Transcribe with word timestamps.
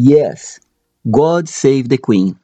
Yes, 0.00 0.60
God 1.04 1.48
Save 1.48 1.88
the 1.88 1.96
Queen. 1.98 2.36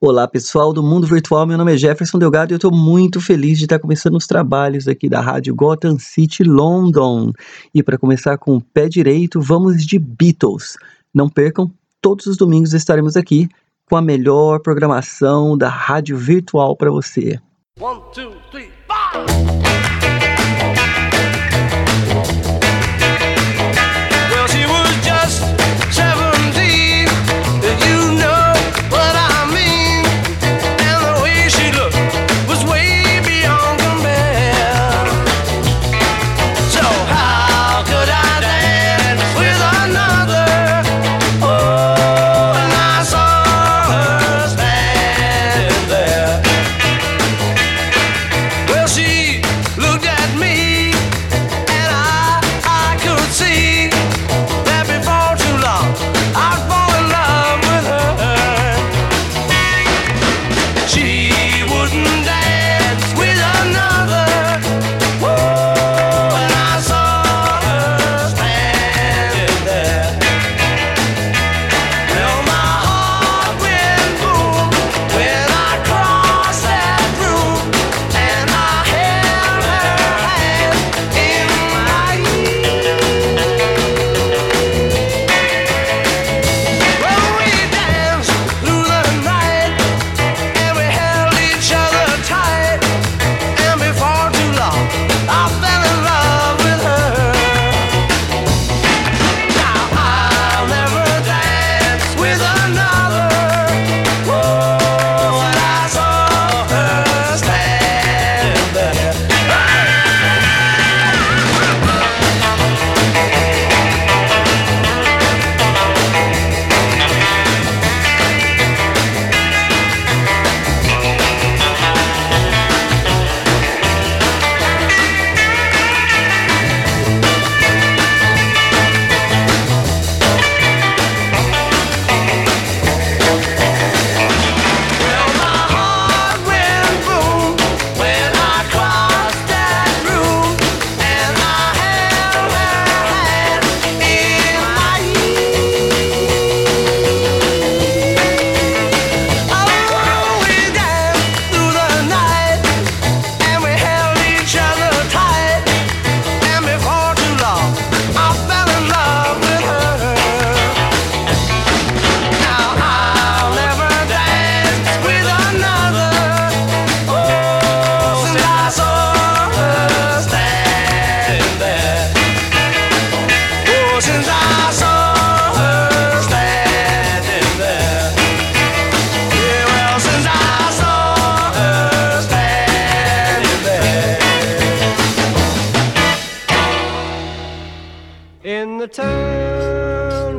Olá 0.00 0.26
pessoal 0.26 0.72
do 0.72 0.82
mundo 0.82 1.06
virtual, 1.06 1.46
meu 1.46 1.58
nome 1.58 1.74
é 1.74 1.76
Jefferson 1.76 2.18
Delgado 2.18 2.50
e 2.50 2.54
eu 2.54 2.56
estou 2.56 2.72
muito 2.72 3.20
feliz 3.20 3.58
de 3.58 3.64
estar 3.64 3.78
começando 3.78 4.16
os 4.16 4.26
trabalhos 4.26 4.88
aqui 4.88 5.10
da 5.10 5.20
rádio 5.20 5.54
Gotham 5.54 5.98
City 5.98 6.42
London. 6.44 7.34
E 7.74 7.82
para 7.82 7.98
começar 7.98 8.38
com 8.38 8.56
o 8.56 8.62
pé 8.62 8.88
direito, 8.88 9.42
vamos 9.42 9.84
de 9.84 9.98
Beatles. 9.98 10.78
Não 11.12 11.28
percam, 11.28 11.70
todos 12.00 12.24
os 12.24 12.38
domingos 12.38 12.72
estaremos 12.72 13.14
aqui 13.14 13.46
com 13.84 13.96
a 13.96 14.00
melhor 14.00 14.60
programação 14.60 15.58
da 15.58 15.68
rádio 15.68 16.16
virtual 16.16 16.74
para 16.74 16.90
você. 16.90 17.38
One, 17.78 18.00
two, 18.14 18.32
three, 18.50 18.70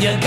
Nhân 0.00 0.20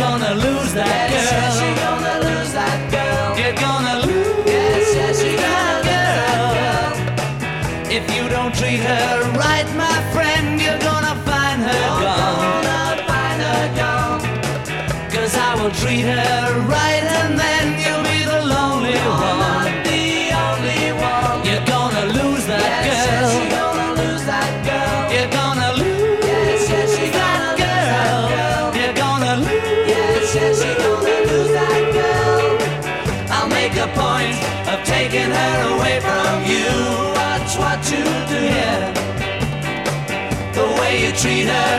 Yeah. 41.49 41.78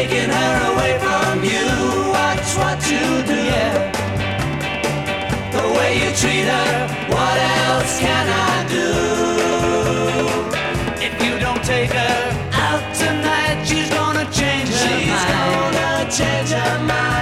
taking 0.00 0.30
her 0.30 0.72
away 0.72 0.92
from 1.04 1.44
you. 1.44 1.66
Watch 2.16 2.48
what 2.60 2.80
you 2.90 3.06
do, 3.30 3.38
yeah. 3.52 3.76
The 5.52 5.64
way 5.76 5.90
you 6.02 6.10
treat 6.20 6.46
her, 6.54 6.72
what 7.14 7.38
else 7.68 7.98
can 8.04 8.26
I 8.48 8.54
do? 8.76 8.88
If 11.06 11.14
you 11.24 11.38
don't 11.38 11.62
take 11.62 11.92
her 11.92 12.20
out 12.66 12.84
tonight, 12.94 13.62
she's 13.68 13.90
gonna 13.90 14.24
change 14.40 14.70
her 14.70 14.88
she's 14.88 15.08
mind. 15.12 15.28
She's 15.28 15.80
gonna 15.80 16.10
change 16.18 16.50
her 16.50 16.78
mind. 16.86 17.19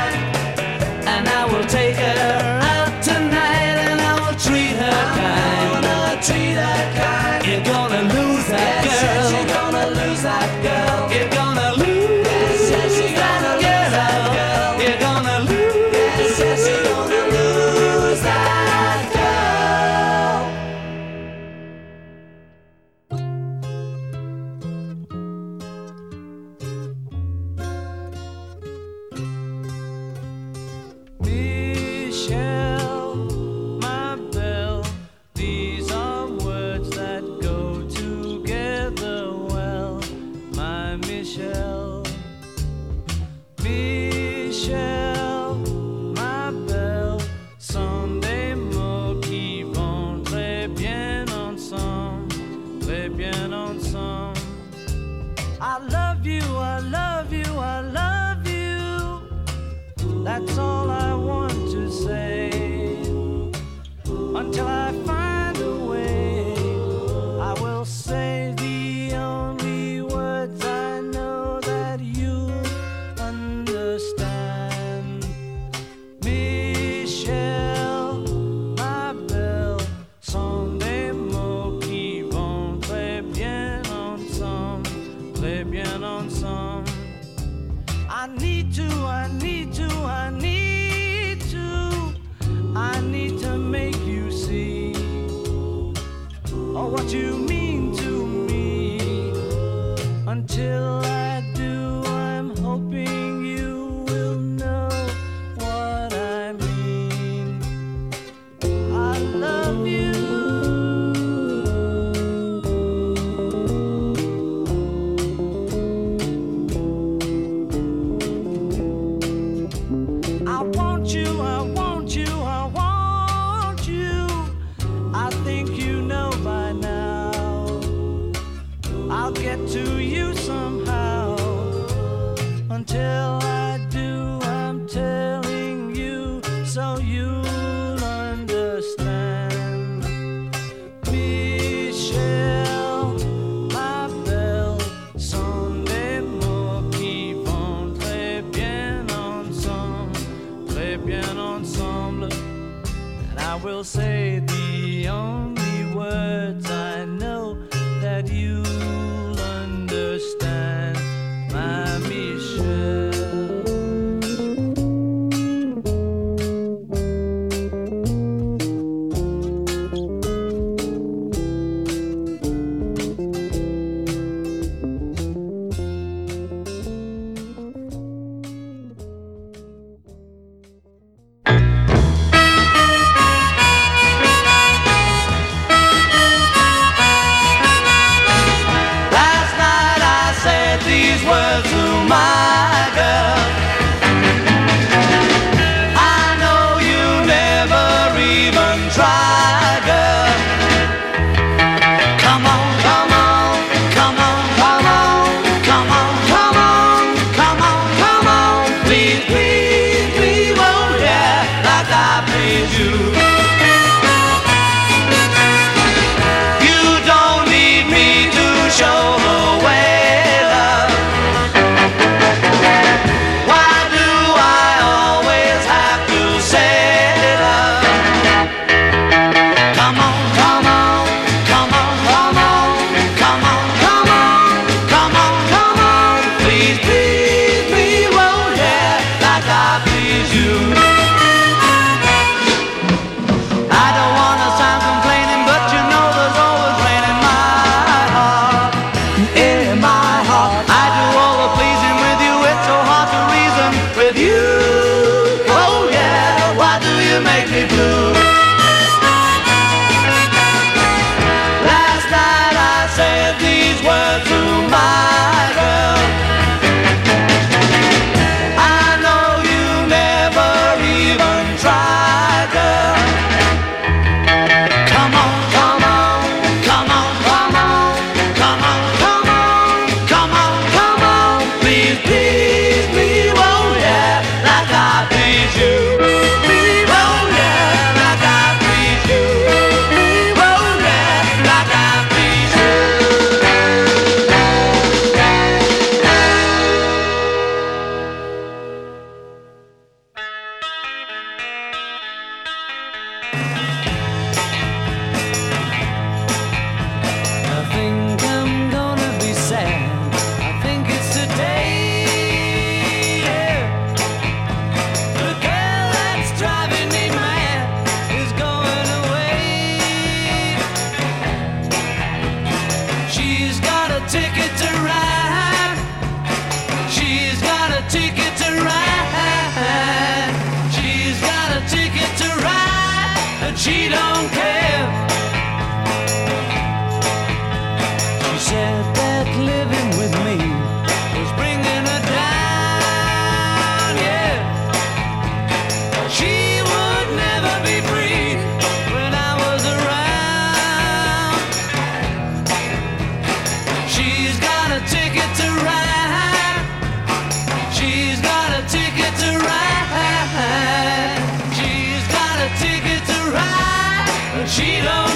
she 364.49 364.81
don't 364.81 365.08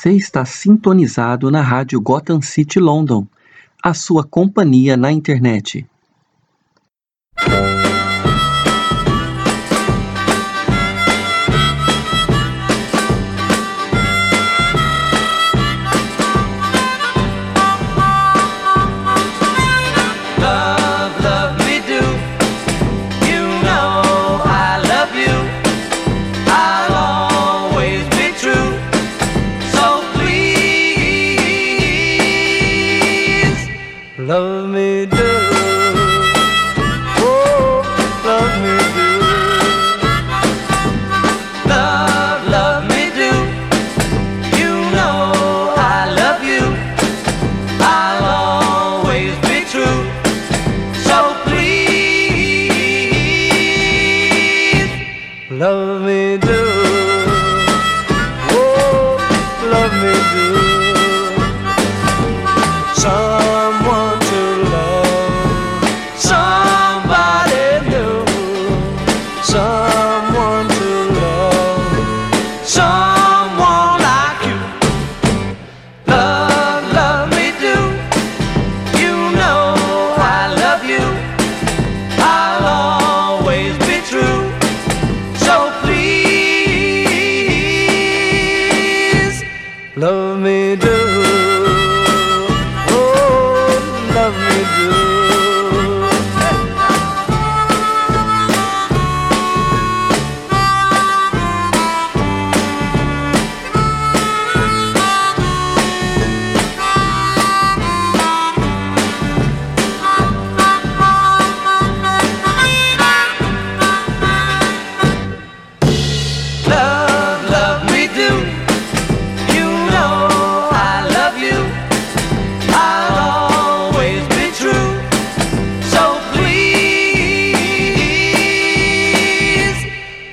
Você 0.00 0.12
está 0.12 0.46
sintonizado 0.46 1.50
na 1.50 1.60
rádio 1.60 2.00
Gotham 2.00 2.40
City 2.40 2.80
London, 2.80 3.26
a 3.84 3.92
sua 3.92 4.24
companhia 4.24 4.96
na 4.96 5.12
internet. 5.12 5.86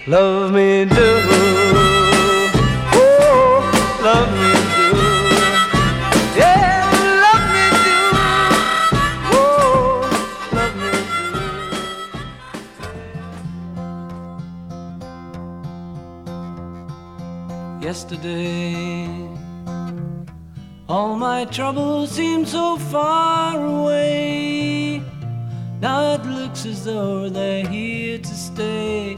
Love 0.10 0.54
me 0.54 0.86
do, 0.86 0.96
oh, 2.94 3.60
love 4.02 4.32
me 4.40 4.54
do, 4.78 4.88
yeah, 6.40 6.88
love 7.26 7.46
me 7.52 7.66
do, 7.84 8.00
oh, 9.36 10.08
love 10.54 10.76
me 10.80 10.92
do. 17.82 17.86
Yesterday, 17.86 19.10
all 20.88 21.18
my 21.18 21.44
troubles 21.44 22.12
seemed 22.12 22.48
so 22.48 22.78
far 22.78 23.60
away. 23.62 25.02
Now 25.82 26.14
it 26.14 26.26
looks 26.26 26.66
as 26.66 26.86
though 26.86 27.28
they're 27.28 27.68
here 27.68 28.20
to 28.20 28.34
stay. 28.34 29.18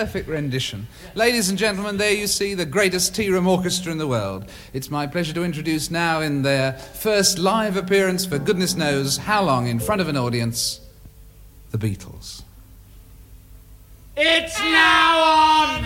perfect 0.00 0.28
rendition. 0.30 0.86
Ladies 1.14 1.50
and 1.50 1.58
gentlemen, 1.58 1.98
there 1.98 2.14
you 2.14 2.26
see 2.26 2.54
the 2.54 2.64
greatest 2.64 3.14
tea 3.14 3.28
room 3.28 3.46
orchestra 3.46 3.92
in 3.92 3.98
the 3.98 4.06
world. 4.06 4.46
It's 4.72 4.90
my 4.90 5.06
pleasure 5.06 5.34
to 5.34 5.44
introduce 5.44 5.90
now, 5.90 6.22
in 6.22 6.40
their 6.40 6.72
first 6.72 7.38
live 7.38 7.76
appearance 7.76 8.24
for 8.24 8.38
goodness 8.38 8.74
knows 8.74 9.18
how 9.18 9.42
long 9.42 9.66
in 9.66 9.78
front 9.78 10.00
of 10.00 10.08
an 10.08 10.16
audience, 10.16 10.80
the 11.70 11.76
Beatles. 11.76 12.44
It's 14.16 14.58
now 14.58 15.22
on. 15.22 15.84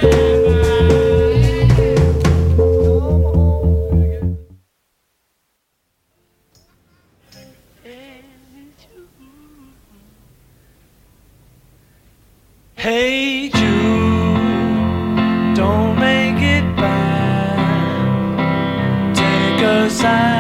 Hey, 12.77 13.49
sign. 19.95 20.34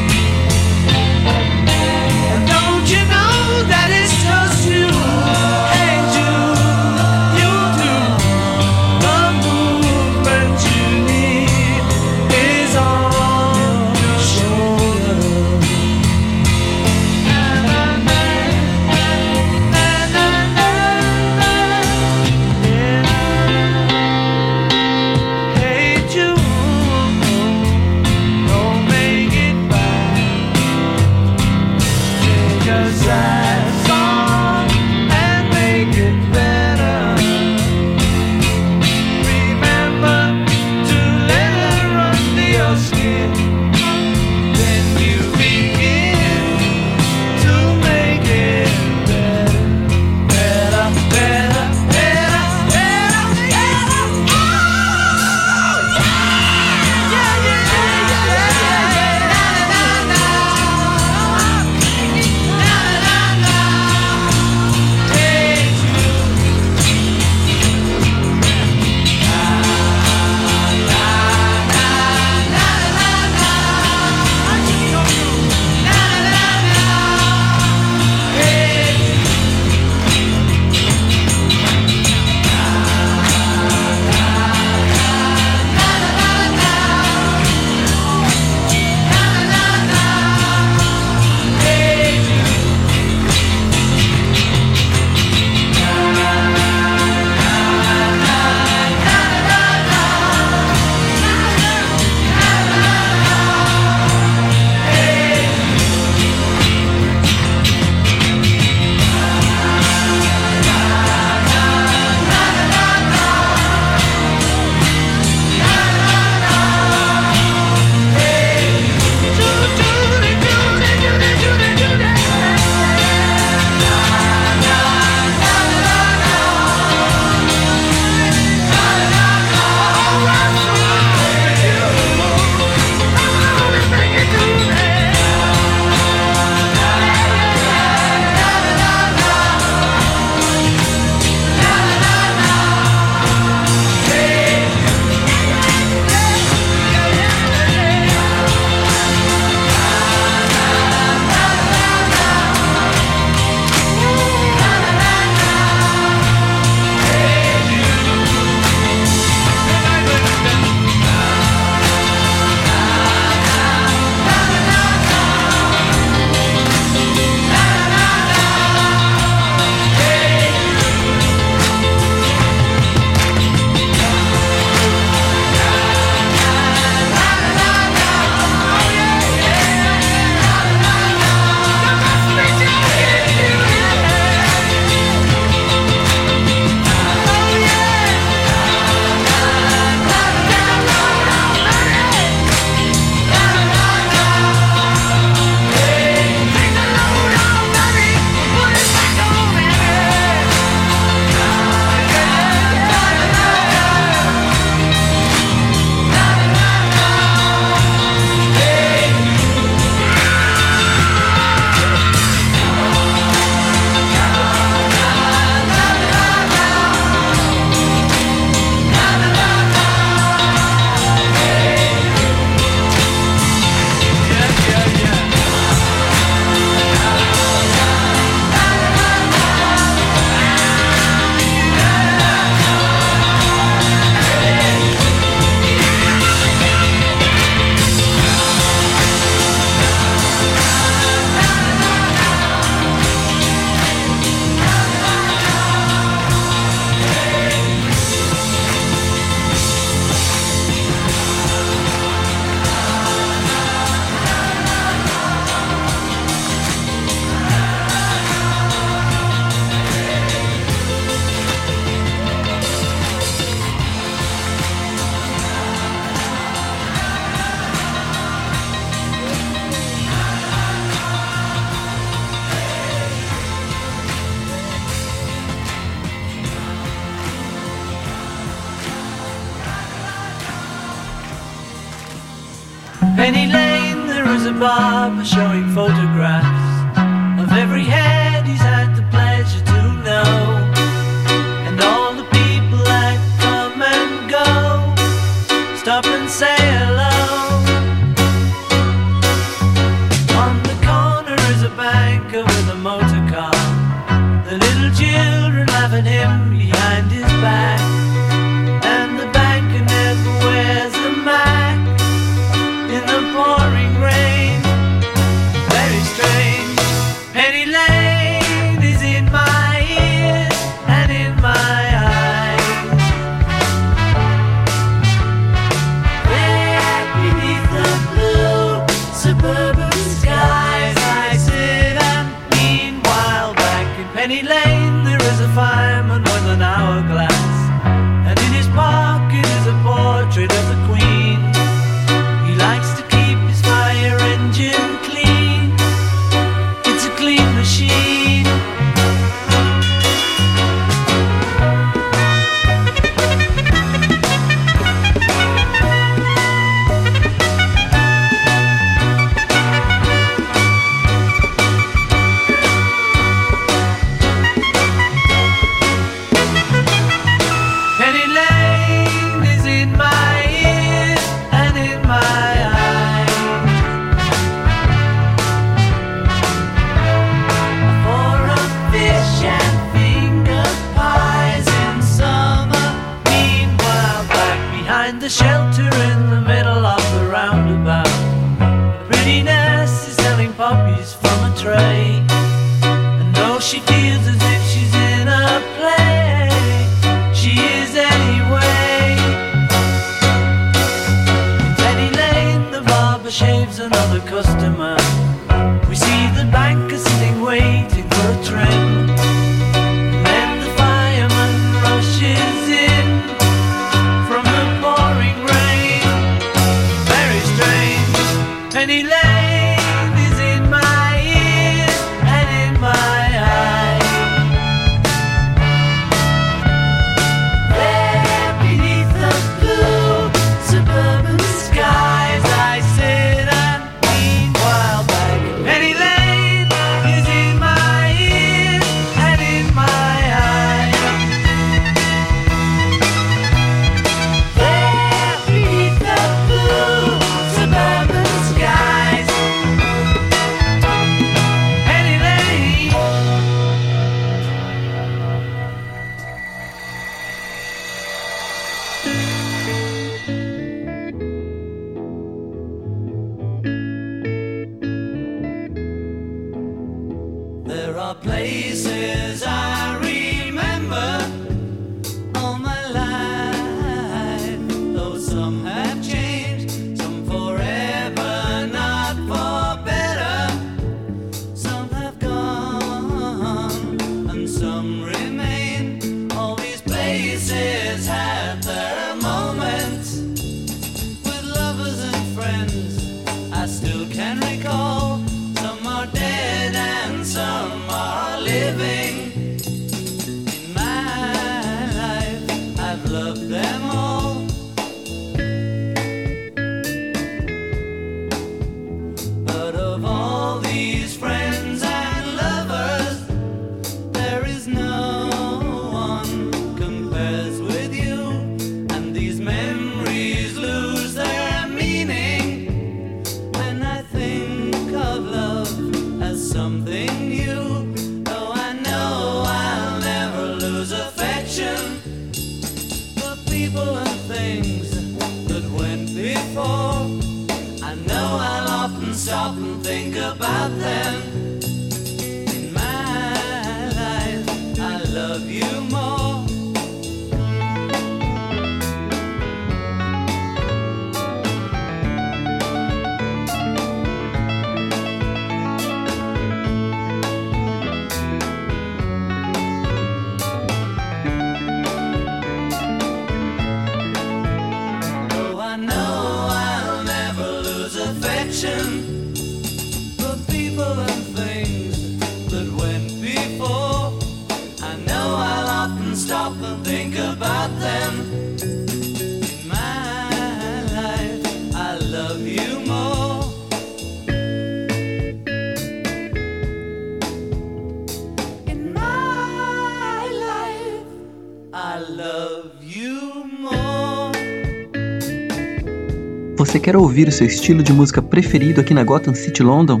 Você 596.70 596.78
quer 596.78 596.94
ouvir 596.96 597.26
o 597.26 597.32
seu 597.32 597.48
estilo 597.48 597.82
de 597.82 597.92
música 597.92 598.22
preferido 598.22 598.80
aqui 598.80 598.94
na 598.94 599.02
Gotham 599.02 599.34
City 599.34 599.60
London? 599.60 600.00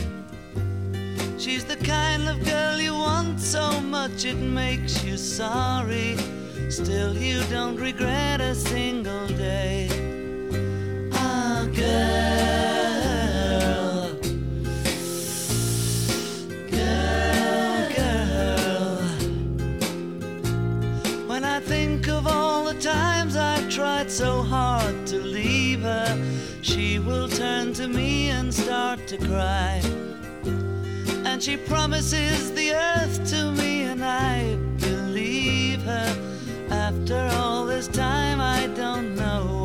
She's 1.36 1.64
the 1.64 1.78
kind 1.78 2.28
of 2.28 2.38
girl 2.48 2.80
you 2.80 2.94
want 2.94 3.40
so 3.40 3.82
much 3.82 4.24
it 4.24 4.38
makes 4.38 5.02
you 5.04 5.18
sorry. 5.18 6.16
Still, 6.68 7.16
you 7.16 7.42
don't 7.50 7.76
regret 7.76 8.40
a 8.40 8.54
single 8.54 9.26
day. 9.36 9.89
So 24.10 24.42
hard 24.42 25.06
to 25.06 25.18
leave 25.18 25.80
her, 25.82 26.18
she 26.62 26.98
will 26.98 27.28
turn 27.28 27.72
to 27.72 27.86
me 27.86 28.28
and 28.28 28.52
start 28.52 29.06
to 29.06 29.16
cry. 29.16 29.80
And 31.24 31.40
she 31.40 31.56
promises 31.56 32.52
the 32.52 32.72
earth 32.74 33.24
to 33.30 33.52
me, 33.52 33.84
and 33.84 34.04
I 34.04 34.56
believe 34.78 35.80
her. 35.82 36.10
After 36.70 37.30
all 37.34 37.64
this 37.64 37.86
time, 37.86 38.40
I 38.40 38.66
don't 38.74 39.14
know 39.14 39.59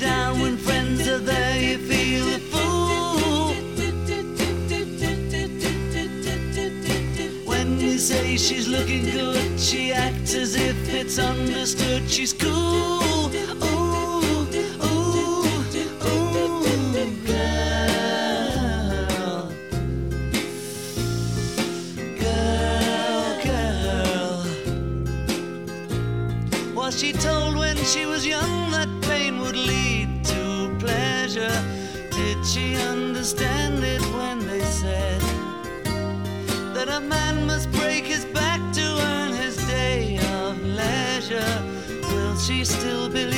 down 0.00 0.40
when 0.40 0.56
friends 0.56 1.06
are 1.08 1.18
there. 1.18 1.60
You 1.60 1.76
feel 1.78 2.34
a 2.34 2.38
fool. 2.38 3.54
When 7.46 7.78
you 7.78 7.98
say 7.98 8.36
she's 8.38 8.66
looking 8.68 9.04
good, 9.04 9.60
she 9.60 9.92
acts 9.92 10.34
as 10.34 10.54
if 10.56 10.88
it's 10.88 11.18
understood. 11.18 12.08
She's 12.10 12.32
cool. 12.32 12.50
Ooh, 12.50 13.30
ooh, 13.62 14.46
ooh, 14.82 15.64
girl. 17.26 19.52
Girl, 22.20 23.40
girl. 23.44 24.46
Was 26.74 26.98
she 26.98 27.12
told 27.12 27.58
when 27.58 27.76
she 27.76 28.06
was 28.06 28.24
young 28.26 28.70
that 28.70 28.88
would 29.50 29.66
lead 29.66 30.24
to 30.24 30.76
pleasure. 30.78 31.64
Did 32.10 32.46
she 32.46 32.76
understand 32.76 33.82
it 33.82 34.00
when 34.14 34.46
they 34.46 34.60
said 34.60 35.20
that 36.74 36.88
a 36.88 37.00
man 37.00 37.46
must 37.46 37.68
break 37.72 38.04
his 38.04 38.24
back 38.26 38.60
to 38.74 38.86
earn 39.10 39.32
his 39.32 39.56
day 39.66 40.18
of 40.34 40.62
leisure? 40.62 41.62
Will 42.12 42.36
she 42.36 42.64
still 42.64 43.08
believe? 43.08 43.29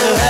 to 0.00 0.16
have. 0.16 0.29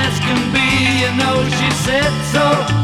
as 0.00 0.18
can 0.20 0.40
be, 0.54 0.68
you 1.02 1.10
know 1.20 1.36
she 1.58 1.70
said 1.84 2.12
so. 2.32 2.81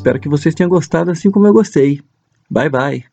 Espero 0.00 0.18
que 0.18 0.30
vocês 0.30 0.54
tenham 0.54 0.70
gostado 0.70 1.10
assim 1.10 1.30
como 1.30 1.46
eu 1.46 1.52
gostei. 1.52 2.00
Bye 2.50 2.70
bye! 2.70 3.04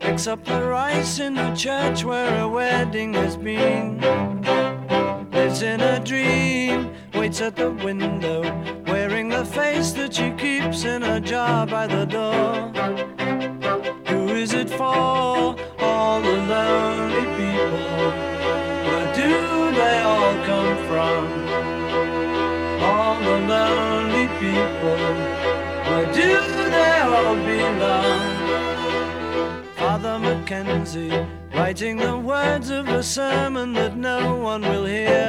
picks 0.00 0.26
up 0.26 0.42
the 0.44 0.62
rice 0.62 1.18
in 1.20 1.34
the 1.34 1.54
church 1.54 2.02
where 2.04 2.40
a 2.40 2.48
wedding 2.48 3.12
has 3.12 3.36
been. 3.36 4.00
Lives 5.30 5.62
in 5.62 5.80
a 5.82 6.00
dream, 6.00 6.90
waits 7.14 7.42
at 7.42 7.56
the 7.56 7.70
sermon 33.10 33.72
that 33.72 33.96
no 33.96 34.36
one 34.36 34.62
will 34.62 34.84
hear. 34.84 35.19